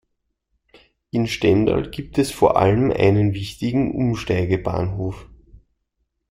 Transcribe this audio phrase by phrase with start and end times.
[1.11, 5.27] In Stendal gibt es vor allem einen wichtigen Umsteigebahnhof.